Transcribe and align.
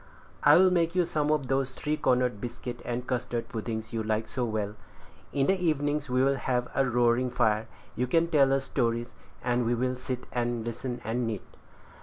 I'll 0.41 0.71
make 0.71 0.95
you 0.95 1.05
some 1.05 1.29
of 1.29 1.47
those 1.47 1.75
three 1.75 1.95
cornered 1.95 2.41
biscuit 2.41 2.81
and 2.83 3.05
custard 3.05 3.49
puddings 3.49 3.93
you 3.93 4.01
like 4.01 4.27
so 4.27 4.43
well. 4.45 4.75
In 5.31 5.45
the 5.45 5.63
evenings 5.63 6.09
we'll 6.09 6.37
have 6.37 6.67
a 6.73 6.83
roaring 6.89 7.29
fire; 7.29 7.67
you 7.95 8.07
can 8.07 8.27
tell 8.27 8.59
stories, 8.61 9.13
and 9.43 9.63
we 9.63 9.75
will 9.75 9.93
sit 9.93 10.25
and 10.31 10.65
listen, 10.65 11.01
and 11.03 11.27
knit. 11.27 11.43